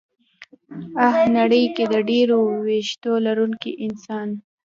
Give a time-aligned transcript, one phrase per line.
[1.13, 4.27] ه نړۍ کې د ډېرو وېښتو لرونکي انسان